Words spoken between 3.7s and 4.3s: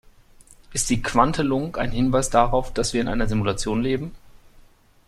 leben?